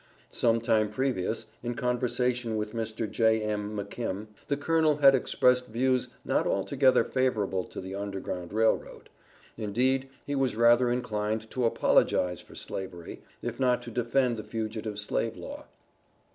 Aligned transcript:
Some 0.31 0.61
time 0.61 0.89
previous, 0.89 1.45
in 1.61 1.75
conversation 1.75 2.57
with 2.57 2.73
Mr. 2.73 3.07
J.M. 3.07 3.77
McKim, 3.77 4.29
the 4.47 4.57
Colonel 4.57 4.97
had 4.97 5.13
expressed 5.13 5.67
views 5.67 6.07
not 6.25 6.47
altogether 6.47 7.03
favorable 7.03 7.63
to 7.65 7.79
the 7.79 7.93
Underground 7.93 8.51
Rail 8.51 8.73
Road; 8.75 9.09
indeed 9.57 10.09
he 10.25 10.33
was 10.33 10.55
rather 10.55 10.89
inclined 10.89 11.51
to 11.51 11.65
apologize 11.65 12.41
for 12.41 12.55
slavery, 12.55 13.21
if 13.43 13.59
not 13.59 13.83
to 13.83 13.91
defend 13.91 14.37
the 14.37 14.43
Fugitive 14.43 14.97
Slave 14.97 15.37
Law. 15.37 15.65